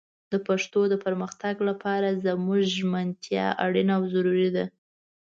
د 0.31 0.33
پښتو 0.47 0.81
د 0.89 0.93
پرمختګ 1.05 1.55
لپاره 1.69 2.19
زموږ 2.25 2.59
ژمنتيا 2.75 3.47
اړينه 3.65 3.93
او 3.97 4.03
ضروري 4.13 4.49
ده 4.55 4.65